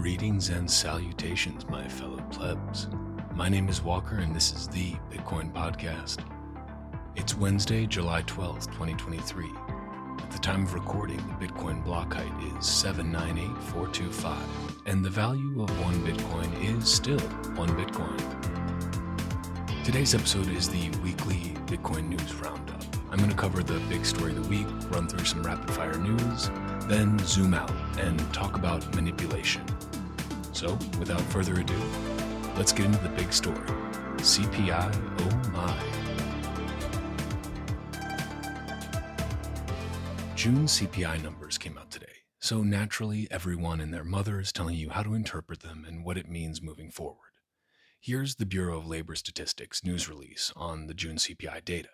[0.00, 2.86] Greetings and salutations, my fellow plebs.
[3.34, 6.20] My name is Walker, and this is the Bitcoin Podcast.
[7.16, 9.46] It's Wednesday, July 12th, 2023.
[10.22, 14.38] At the time of recording, the Bitcoin block height is 798425,
[14.86, 17.18] and the value of one Bitcoin is still
[17.56, 18.16] one Bitcoin.
[19.84, 22.84] Today's episode is the weekly Bitcoin News Roundup.
[23.10, 25.98] I'm going to cover the big story of the week, run through some rapid fire
[25.98, 26.50] news,
[26.88, 29.62] then zoom out and talk about manipulation.
[30.52, 31.80] So, without further ado,
[32.56, 33.68] let's get into the big story
[34.18, 36.08] CPI, oh my.
[40.34, 42.06] June CPI numbers came out today,
[42.40, 46.16] so naturally, everyone and their mother is telling you how to interpret them and what
[46.16, 47.32] it means moving forward.
[48.00, 51.88] Here's the Bureau of Labor Statistics news release on the June CPI data.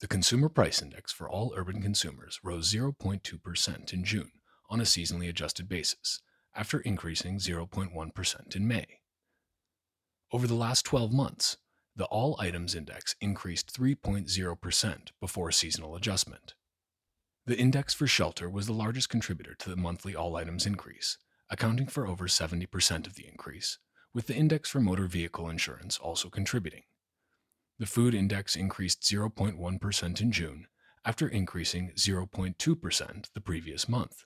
[0.00, 4.30] The Consumer Price Index for all urban consumers rose 0.2% in June
[4.70, 6.20] on a seasonally adjusted basis,
[6.54, 9.00] after increasing 0.1% in May.
[10.30, 11.56] Over the last 12 months,
[11.96, 16.54] the All Items Index increased 3.0% before seasonal adjustment.
[17.46, 21.18] The index for shelter was the largest contributor to the monthly All Items increase,
[21.50, 23.78] accounting for over 70% of the increase,
[24.14, 26.84] with the index for motor vehicle insurance also contributing.
[27.78, 30.66] The food index increased 0.1% in June,
[31.04, 34.24] after increasing 0.2% the previous month.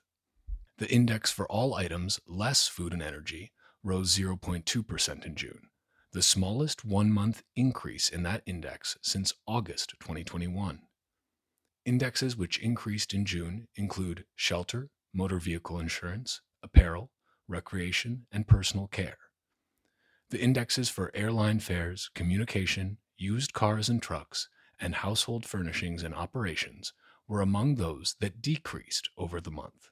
[0.79, 3.51] The index for all items less food and energy
[3.83, 5.69] rose 0.2% in June,
[6.13, 10.81] the smallest one month increase in that index since August 2021.
[11.85, 17.11] Indexes which increased in June include shelter, motor vehicle insurance, apparel,
[17.47, 19.17] recreation, and personal care.
[20.31, 26.91] The indexes for airline fares, communication, used cars and trucks, and household furnishings and operations
[27.25, 29.89] were among those that decreased over the month.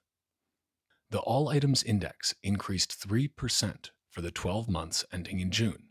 [1.10, 5.88] The All Items Index increased 3% for the 12 months ending in June.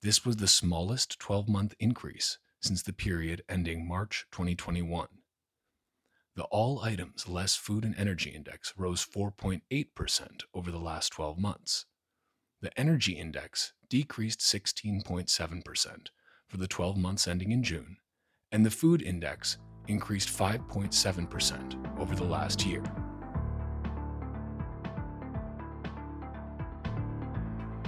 [0.00, 5.08] This was the smallest 12 month increase since the period ending March 2021.
[6.34, 9.60] The All Items Less Food and Energy Index rose 4.8%
[10.54, 11.84] over the last 12 months.
[12.62, 16.06] The Energy Index decreased 16.7%
[16.52, 17.96] for the 12 months ending in June,
[18.52, 19.56] and the food index
[19.88, 22.82] increased 5.7% over the last year.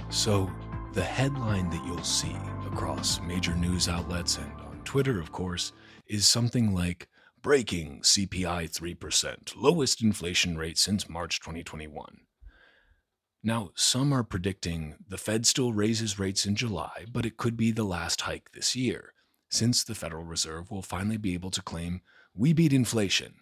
[0.09, 0.51] So,
[0.93, 5.71] the headline that you'll see across major news outlets and on Twitter, of course,
[6.07, 7.07] is something like
[7.43, 12.21] Breaking CPI 3%, lowest inflation rate since March 2021.
[13.45, 17.69] Now, some are predicting the Fed still raises rates in July, but it could be
[17.69, 19.13] the last hike this year,
[19.51, 22.01] since the Federal Reserve will finally be able to claim,
[22.33, 23.35] we beat inflation.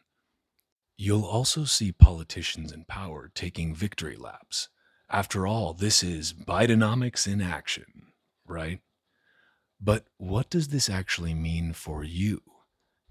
[0.98, 4.68] You'll also see politicians in power taking victory laps.
[5.10, 8.12] After all, this is Bidenomics in action,
[8.46, 8.82] right?
[9.80, 12.42] But what does this actually mean for you?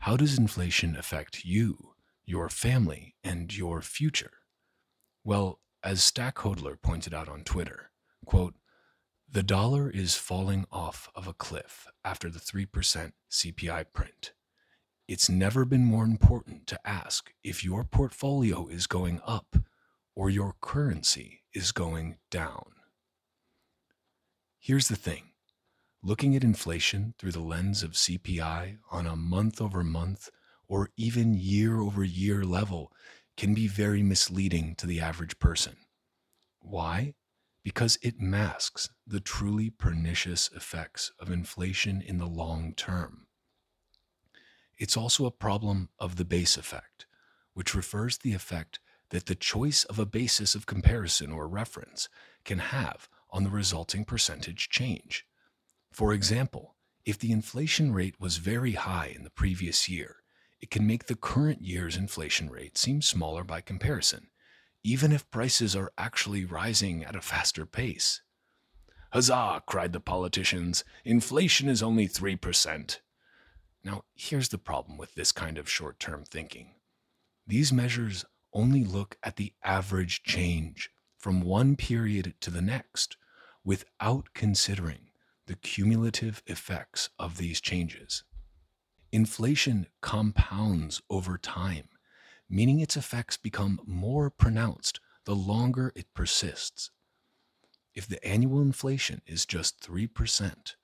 [0.00, 1.94] How does inflation affect you,
[2.26, 4.32] your family, and your future?
[5.24, 7.90] Well, as Stack Hodler pointed out on Twitter,
[8.24, 8.54] quote,
[9.30, 14.32] the dollar is falling off of a cliff after the 3% CPI print.
[15.08, 19.56] It's never been more important to ask if your portfolio is going up
[20.14, 22.72] or your currency is going down.
[24.58, 25.30] Here's the thing
[26.02, 30.28] looking at inflation through the lens of CPI on a month over month
[30.68, 32.92] or even year over year level
[33.36, 35.76] can be very misleading to the average person.
[36.60, 37.14] Why?
[37.64, 43.26] Because it masks the truly pernicious effects of inflation in the long term.
[44.78, 47.06] It's also a problem of the base effect,
[47.54, 52.08] which refers to the effect that the choice of a basis of comparison or reference
[52.44, 55.26] can have on the resulting percentage change.
[55.90, 60.21] For example, if the inflation rate was very high in the previous year,
[60.62, 64.28] it can make the current year's inflation rate seem smaller by comparison,
[64.84, 68.22] even if prices are actually rising at a faster pace.
[69.12, 69.64] Huzzah!
[69.66, 70.84] cried the politicians.
[71.04, 73.00] Inflation is only 3%.
[73.84, 76.76] Now, here's the problem with this kind of short term thinking
[77.44, 83.16] these measures only look at the average change from one period to the next
[83.64, 85.10] without considering
[85.46, 88.22] the cumulative effects of these changes.
[89.12, 91.90] Inflation compounds over time,
[92.48, 96.90] meaning its effects become more pronounced the longer it persists.
[97.94, 100.76] If the annual inflation is just 3%,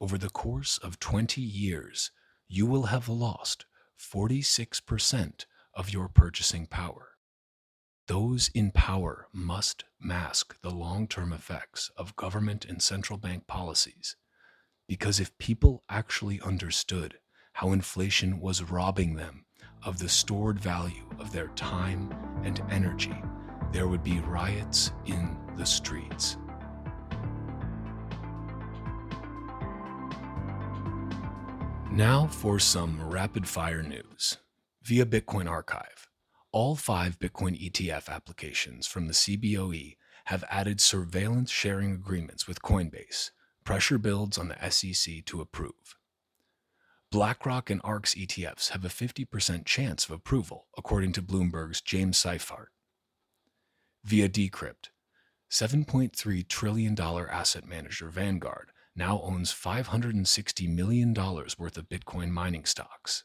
[0.00, 2.12] over the course of 20 years,
[2.46, 3.66] you will have lost
[3.98, 5.44] 46%
[5.74, 7.16] of your purchasing power.
[8.06, 14.14] Those in power must mask the long term effects of government and central bank policies.
[14.86, 17.18] Because if people actually understood
[17.52, 19.44] how inflation was robbing them
[19.84, 22.14] of the stored value of their time
[22.44, 23.14] and energy,
[23.72, 26.36] there would be riots in the streets.
[31.90, 34.38] Now for some rapid fire news.
[34.82, 36.08] Via Bitcoin Archive,
[36.50, 43.30] all five Bitcoin ETF applications from the CBOE have added surveillance sharing agreements with Coinbase.
[43.64, 45.98] Pressure builds on the SEC to approve.
[47.12, 52.68] BlackRock and ARK's ETFs have a 50% chance of approval, according to Bloomberg's James Seyffart.
[54.02, 54.88] Via Decrypt,
[55.50, 63.24] $7.3 trillion asset manager Vanguard now owns $560 million worth of Bitcoin mining stocks.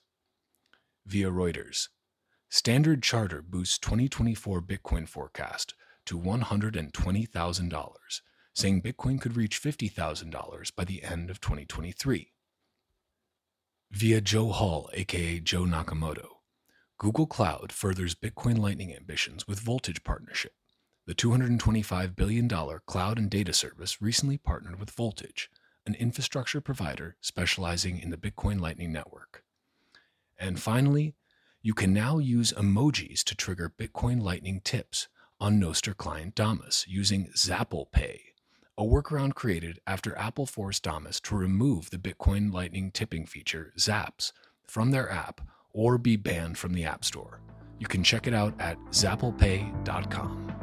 [1.05, 1.87] Via Reuters,
[2.49, 5.75] Standard Charter boosts 2024 Bitcoin forecast
[6.07, 7.93] to $120,000,
[8.53, 12.33] saying Bitcoin could reach $50,000 by the end of 2023.
[13.91, 16.27] Via Joe Hall, aka Joe Nakamoto,
[16.97, 20.51] Google Cloud furthers Bitcoin Lightning ambitions with Voltage partnership.
[21.05, 22.49] The $225 billion
[22.85, 25.49] cloud and data service recently partnered with Voltage,
[25.85, 29.43] an infrastructure provider specializing in the Bitcoin Lightning Network.
[30.37, 31.15] And finally,
[31.61, 35.07] you can now use emojis to trigger Bitcoin Lightning tips
[35.39, 38.33] on Nostr client Damus using Zapple Pay,
[38.77, 44.31] a workaround created after Apple forced Damus to remove the Bitcoin Lightning tipping feature, Zaps,
[44.67, 45.41] from their app
[45.73, 47.41] or be banned from the App Store.
[47.79, 50.53] You can check it out at zapplepay.com.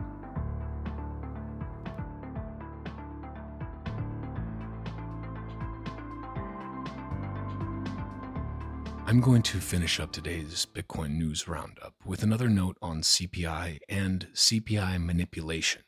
[9.06, 14.28] I'm going to finish up today's Bitcoin news roundup with another note on CPI and
[14.34, 15.82] CPI manipulation.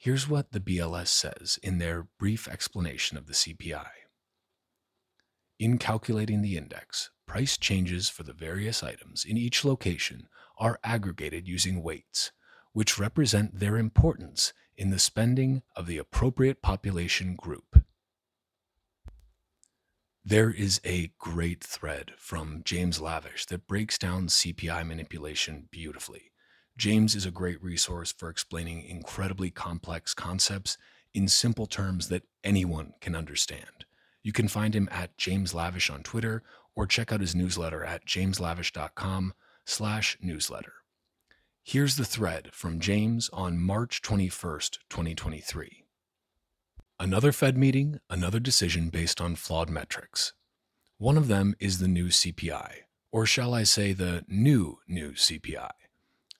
[0.00, 3.88] Here's what the BLS says in their brief explanation of the CPI.
[5.58, 11.48] In calculating the index, price changes for the various items in each location are aggregated
[11.48, 12.30] using weights,
[12.72, 17.82] which represent their importance in the spending of the appropriate population group.
[20.24, 26.30] There is a great thread from James Lavish that breaks down CPI manipulation beautifully.
[26.78, 30.78] James is a great resource for explaining incredibly complex concepts
[31.12, 33.84] in simple terms that anyone can understand.
[34.22, 36.44] You can find him at James Lavish on Twitter
[36.76, 39.34] or check out his newsletter at jameslavish.com
[39.64, 40.74] slash newsletter.
[41.64, 45.84] Here's the thread from James on March 21st, 2023.
[47.00, 50.32] Another Fed meeting, another decision based on flawed metrics.
[50.96, 52.70] One of them is the new CPI,
[53.10, 55.70] or shall I say the new new CPI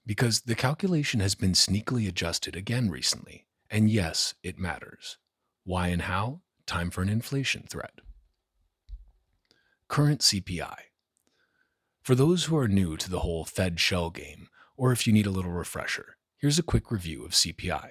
[0.09, 3.45] because the calculation has been sneakily adjusted again recently.
[3.71, 5.19] And yes, it matters.
[5.65, 6.41] Why and how?
[6.67, 8.01] Time for an inflation threat.
[9.87, 10.77] Current CPI.
[12.01, 15.27] For those who are new to the whole Fed shell game, or if you need
[15.27, 17.91] a little refresher, here's a quick review of CPI.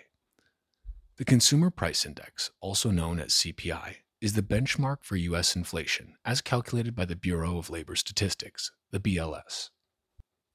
[1.18, 5.56] The Consumer Price Index, also known as CPI, is the benchmark for U.S.
[5.56, 9.69] inflation as calculated by the Bureau of Labor Statistics, the BLS.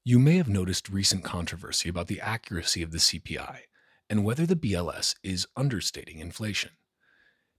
[0.05, 3.59] You may have noticed recent controversy about the accuracy of the CPI
[4.09, 6.71] and whether the BLS is understating inflation.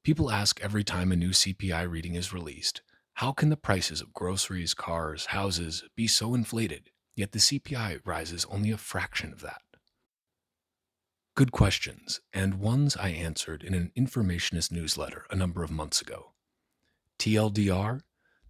[0.03, 2.83] People ask every time a new CPI reading is released
[3.15, 8.45] how can the prices of groceries, cars, houses be so inflated, yet the CPI rises
[8.51, 9.63] only a fraction of that?
[11.35, 16.33] Good questions, and ones I answered in an informationist newsletter a number of months ago.
[17.19, 18.03] TLDR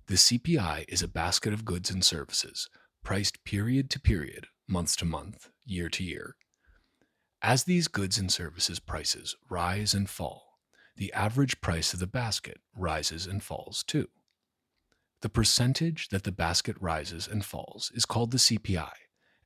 [0.07, 2.69] The CPI is a basket of goods and services
[3.05, 6.37] priced period to period, month to month, year to year.
[7.43, 10.59] As these goods and services prices rise and fall,
[10.97, 14.09] the average price of the basket rises and falls too.
[15.21, 18.93] The percentage that the basket rises and falls is called the CPI,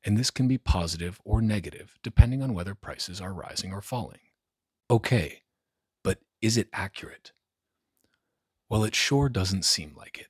[0.05, 4.21] and this can be positive or negative depending on whether prices are rising or falling.
[4.89, 5.41] Okay,
[6.01, 7.33] but is it accurate?
[8.69, 10.27] Well, it sure doesn't seem like it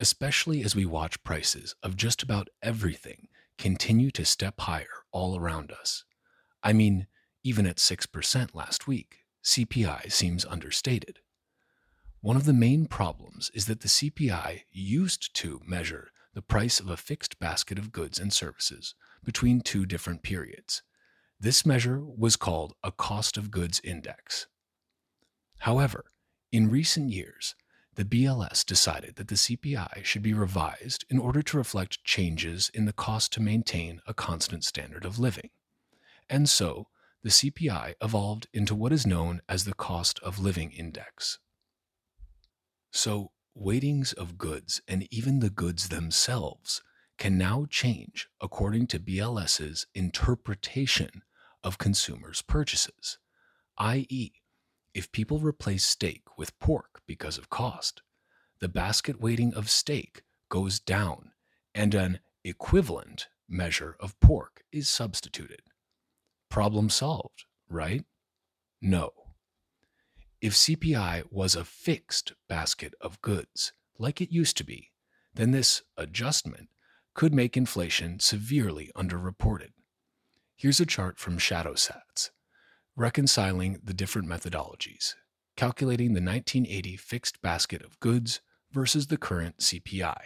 [0.00, 5.72] especially as we watch prices of just about everything continue to step higher all around
[5.72, 6.04] us.
[6.62, 7.06] I mean,
[7.42, 11.20] even at 6% last week, CPI seems understated.
[12.20, 16.90] One of the main problems is that the CPI used to measure the price of
[16.90, 20.82] a fixed basket of goods and services between two different periods.
[21.38, 24.46] This measure was called a cost of goods index.
[25.58, 26.06] However,
[26.50, 27.54] in recent years,
[27.96, 32.84] the BLS decided that the CPI should be revised in order to reflect changes in
[32.84, 35.50] the cost to maintain a constant standard of living.
[36.28, 36.88] And so,
[37.22, 41.38] the CPI evolved into what is known as the Cost of Living Index.
[42.92, 46.82] So, weightings of goods and even the goods themselves
[47.18, 51.22] can now change according to BLS's interpretation
[51.64, 53.18] of consumers' purchases,
[53.78, 54.32] i.e.,
[54.96, 58.00] if people replace steak with pork because of cost,
[58.60, 61.32] the basket weighting of steak goes down
[61.74, 65.60] and an equivalent measure of pork is substituted.
[66.48, 68.06] Problem solved, right?
[68.80, 69.10] No.
[70.40, 74.92] If CPI was a fixed basket of goods, like it used to be,
[75.34, 76.70] then this adjustment
[77.12, 79.72] could make inflation severely underreported.
[80.54, 82.30] Here's a chart from Shadow ShadowStats,
[82.96, 85.14] reconciling the different methodologies,
[85.54, 88.40] calculating the 1980 fixed basket of goods
[88.72, 90.16] versus the current CPI.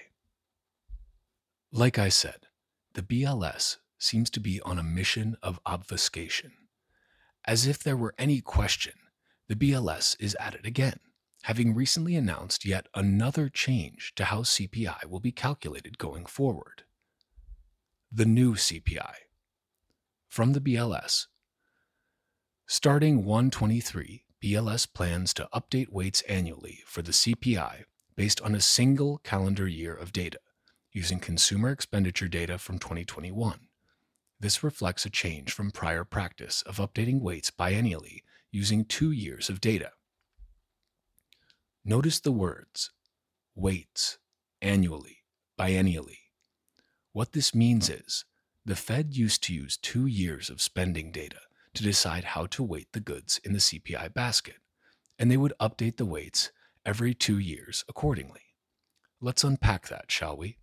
[1.72, 2.46] Like I said,
[2.94, 6.52] the BLS seems to be on a mission of obfuscation.
[7.44, 8.94] As if there were any question,
[9.48, 11.00] the BLS is at it again,
[11.42, 16.84] having recently announced yet another change to how CPI will be calculated going forward.
[18.12, 19.14] The new CPI.
[20.28, 21.26] From the BLS.
[22.72, 27.82] Starting 123, BLS plans to update weights annually for the CPI
[28.14, 30.38] based on a single calendar year of data
[30.92, 33.58] using consumer expenditure data from 2021.
[34.38, 38.22] This reflects a change from prior practice of updating weights biennially
[38.52, 39.90] using two years of data.
[41.84, 42.92] Notice the words
[43.56, 44.18] weights,
[44.62, 45.24] annually,
[45.58, 46.18] biennially.
[47.10, 48.24] What this means is
[48.64, 51.40] the Fed used to use two years of spending data
[51.74, 54.56] to decide how to weight the goods in the CPI basket,
[55.18, 56.50] and they would update the weights
[56.84, 58.40] every two years accordingly.
[59.20, 60.58] Let's unpack that, shall we?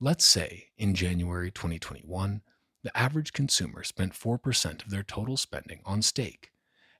[0.00, 2.42] Let's say in January 2021,
[2.82, 6.50] the average consumer spent 4% of their total spending on steak,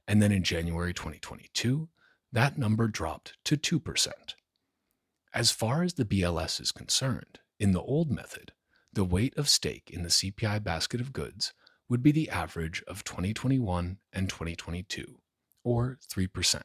[0.08, 1.88] and then in January 2022,
[2.32, 4.08] that number dropped to 2%.
[5.34, 8.52] As far as the BLS is concerned, in the old method,
[8.92, 11.52] the weight of steak in the CPI basket of goods
[11.88, 15.18] would be the average of 2021 and 2022,
[15.62, 16.62] or 3%.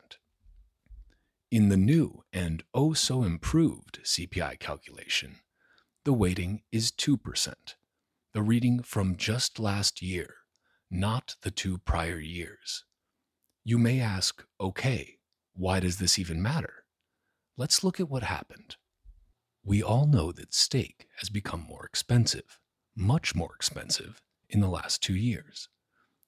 [1.52, 5.38] In the new and oh so improved CPI calculation,
[6.06, 7.54] the weighting is 2%,
[8.34, 10.36] the reading from just last year,
[10.90, 12.86] not the two prior years.
[13.64, 15.18] You may ask, okay,
[15.54, 16.86] why does this even matter?
[17.58, 18.78] Let's look at what happened.
[19.64, 22.60] We all know that steak has become more expensive,
[22.96, 25.70] much more expensive, in the last two years.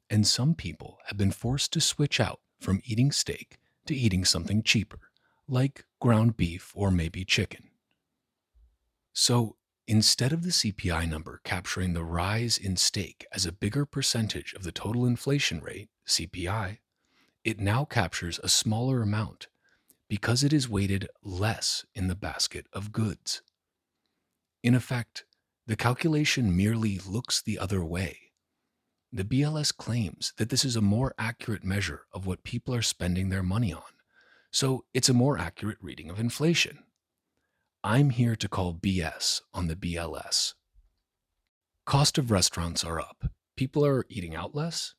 [0.10, 4.62] And some people have been forced to switch out from eating steak to eating something
[4.62, 5.00] cheaper,
[5.48, 7.70] like ground beef or maybe chicken.
[9.13, 9.56] So
[9.92, 14.63] Instead of the CPI number capturing the rise in steak as a bigger percentage of
[14.63, 16.78] the total inflation rate, CPI,
[17.44, 19.50] it now captures a smaller amount
[20.08, 23.42] because it is weighted less in the basket of goods.
[24.63, 25.25] In effect,
[25.68, 28.18] the calculation merely looks the other way.
[29.12, 33.30] The BLS claims that this is a more accurate measure of what people are spending
[33.30, 33.82] their money on,
[34.51, 36.80] so it's a more accurate reading of inflation.
[37.84, 40.53] I'm here to call BS on the BLS.
[41.86, 43.32] Cost of restaurants are up.
[43.58, 44.94] People are eating out less.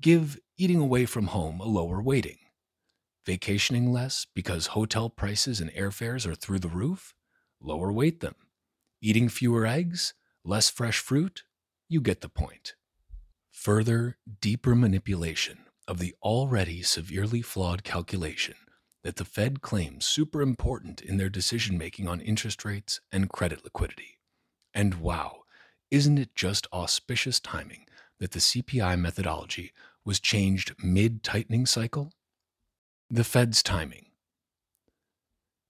[0.00, 2.38] Give eating away from home a lower weighting.
[3.24, 7.14] Vacationing less because hotel prices and airfares are through the roof?
[7.60, 8.34] Lower weight them.
[9.04, 10.14] Eating fewer eggs?
[10.44, 11.42] Less fresh fruit?
[11.88, 12.76] You get the point.
[13.50, 18.54] Further, deeper manipulation of the already severely flawed calculation
[19.02, 23.64] that the Fed claims super important in their decision making on interest rates and credit
[23.64, 24.18] liquidity.
[24.72, 25.42] And wow,
[25.90, 27.86] isn't it just auspicious timing
[28.20, 29.72] that the CPI methodology
[30.04, 32.12] was changed mid tightening cycle?
[33.10, 34.06] The Fed's timing.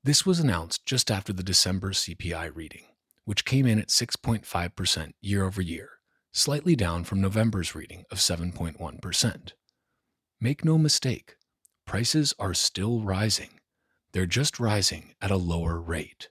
[0.05, 2.85] This was announced just after the December CPI reading,
[3.25, 5.91] which came in at 6.5% year over year,
[6.33, 9.52] slightly down from November's reading of 7.1%.
[10.41, 11.37] Make no mistake,
[11.87, 13.61] prices are still rising.
[14.12, 16.29] They're just rising at a lower rate.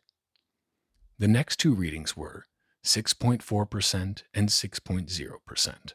[1.17, 2.45] The next two readings were
[2.83, 5.93] 6.4% and 6.0%.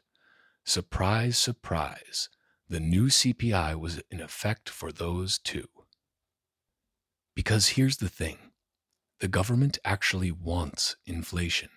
[0.64, 2.28] Surprise, surprise,
[2.68, 5.68] the new CPI was in effect for those two.
[7.34, 8.38] Because here's the thing
[9.20, 11.70] the government actually wants inflation.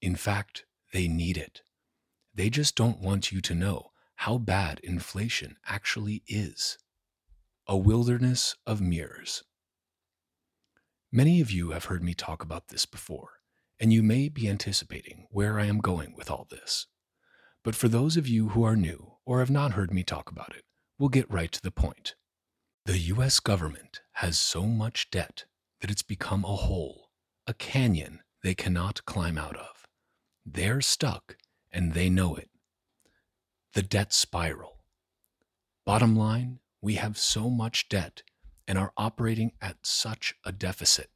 [0.00, 1.62] In fact, they need it.
[2.34, 6.78] They just don't want you to know how bad inflation actually is
[7.68, 9.42] a wilderness of mirrors.
[11.12, 13.40] Many of you have heard me talk about this before,
[13.80, 16.86] and you may be anticipating where I am going with all this.
[17.64, 20.54] but for those of you who are new or have not heard me talk about
[20.56, 20.64] it,
[20.98, 22.14] we'll get right to the point.
[22.84, 25.46] The US government has so much debt
[25.86, 27.10] that it's become a hole,
[27.46, 29.86] a canyon they cannot climb out of.
[30.44, 31.36] They're stuck
[31.70, 32.50] and they know it.
[33.72, 34.80] The debt spiral.
[35.84, 38.24] Bottom line, we have so much debt
[38.66, 41.10] and are operating at such a deficit.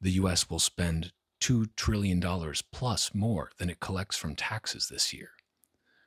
[0.00, 2.20] The US will spend $2 trillion
[2.72, 5.30] plus more than it collects from taxes this year.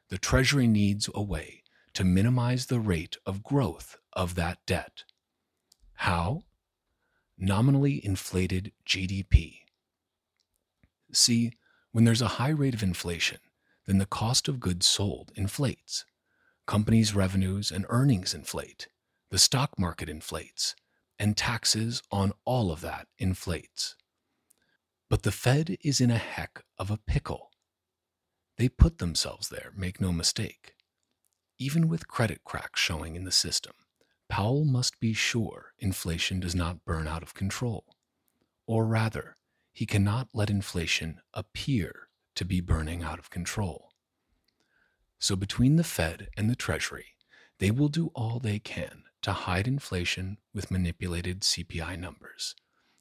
[0.10, 5.06] The Treasury needs a way to minimize the rate of growth of that debt.
[5.94, 6.44] How?
[7.38, 9.60] Nominally inflated GDP.
[11.12, 11.54] See,
[11.92, 13.40] when there's a high rate of inflation,
[13.86, 16.06] then the cost of goods sold inflates.
[16.66, 18.88] Companies' revenues and earnings inflate.
[19.30, 20.76] The stock market inflates.
[21.20, 23.96] And taxes on all of that inflates.
[25.10, 27.52] But the Fed is in a heck of a pickle.
[28.58, 30.74] They put themselves there, make no mistake.
[31.60, 33.74] Even with credit cracks showing in the system,
[34.30, 37.86] Powell must be sure inflation does not burn out of control.
[38.66, 39.38] Or rather,
[39.72, 43.90] he cannot let inflation appear to be burning out of control.
[45.20, 47.16] So, between the Fed and the Treasury,
[47.60, 52.56] they will do all they can to hide inflation with manipulated CPI numbers,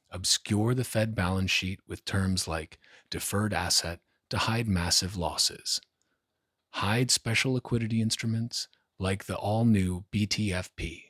[0.09, 3.99] obscure the Fed balance sheet with terms like deferred asset
[4.29, 5.81] to hide massive losses,
[6.71, 11.03] hide special liquidity instruments like the all new BTFP.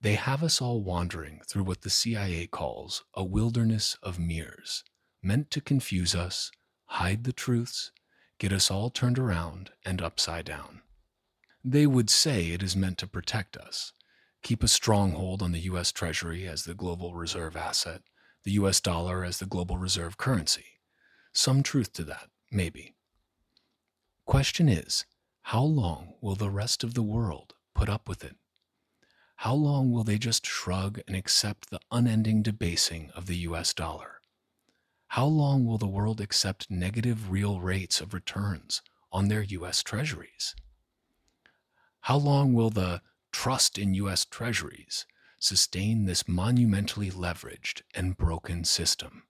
[0.00, 4.84] They have us all wandering through what the CIA calls a wilderness of mirrors,
[5.22, 6.50] meant to confuse us,
[6.86, 7.92] hide the truths,
[8.38, 10.82] get us all turned around and upside down.
[11.64, 13.92] They would say it is meant to protect us,
[14.42, 15.90] keep a stronghold on the U.S.
[15.90, 18.02] Treasury as the global reserve asset,
[18.44, 18.80] the U.S.
[18.80, 20.66] dollar as the global reserve currency.
[21.32, 22.94] Some truth to that, maybe.
[24.26, 25.04] Question is
[25.42, 28.36] how long will the rest of the world put up with it?
[29.40, 34.20] How long will they just shrug and accept the unending debasing of the US dollar?
[35.08, 38.82] How long will the world accept negative real rates of returns
[39.12, 40.54] on their US treasuries?
[42.00, 45.06] How long will the trust in US treasuries
[45.38, 49.24] sustain this monumentally leveraged and broken system?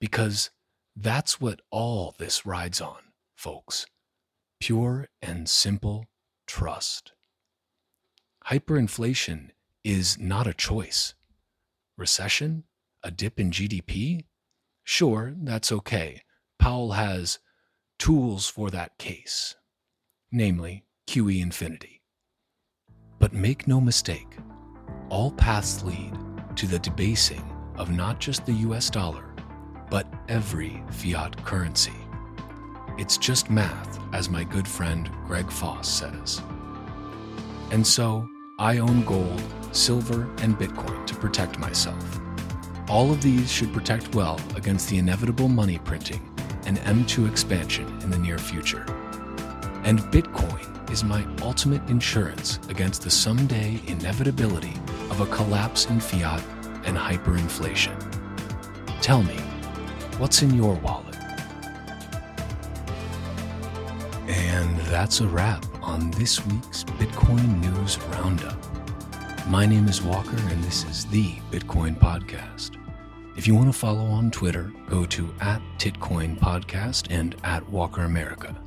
[0.00, 0.50] Because
[0.94, 3.86] that's what all this rides on, folks.
[4.58, 6.06] Pure and simple
[6.46, 7.12] trust.
[8.50, 9.50] Hyperinflation
[9.82, 11.14] is not a choice.
[11.98, 12.62] Recession?
[13.02, 14.26] A dip in GDP?
[14.84, 16.22] Sure, that's okay.
[16.56, 17.40] Powell has
[17.98, 19.56] tools for that case,
[20.30, 22.02] namely QE infinity.
[23.18, 24.36] But make no mistake,
[25.08, 26.16] all paths lead
[26.54, 29.34] to the debasing of not just the US dollar,
[29.90, 31.98] but every fiat currency.
[32.96, 36.40] It's just math, as my good friend Greg Foss says.
[37.72, 39.42] And so, I own gold,
[39.72, 42.18] silver, and Bitcoin to protect myself.
[42.88, 46.26] All of these should protect well against the inevitable money printing
[46.64, 48.86] and M2 expansion in the near future.
[49.84, 54.72] And Bitcoin is my ultimate insurance against the someday inevitability
[55.10, 56.42] of a collapse in fiat
[56.86, 57.94] and hyperinflation.
[59.02, 59.36] Tell me,
[60.16, 61.14] what's in your wallet?
[64.26, 68.58] And that's a wrap on this week's Bitcoin News Roundup.
[69.46, 72.76] My name is Walker, and this is the Bitcoin Podcast.
[73.36, 78.02] If you want to follow on Twitter, go to at Titcoin Podcast and at Walker
[78.02, 78.60] America.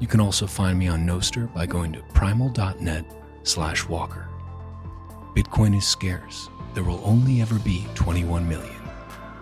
[0.00, 3.04] You can also find me on Nostr by going to primal.net
[3.44, 4.28] slash Walker.
[5.36, 6.48] Bitcoin is scarce.
[6.74, 8.82] There will only ever be 21 million.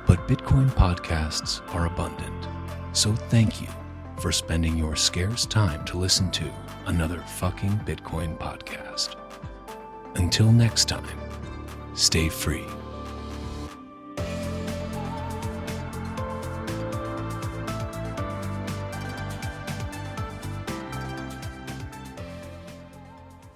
[0.06, 2.46] But Bitcoin podcasts are abundant.
[2.92, 3.68] So thank you
[4.20, 6.52] for spending your scarce time to listen to
[6.86, 9.16] another fucking Bitcoin podcast.
[10.16, 11.18] Until next time,
[11.94, 12.64] stay free.